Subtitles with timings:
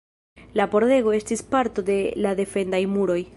[0.59, 3.21] La pordego estis parto de la defendaj muroj.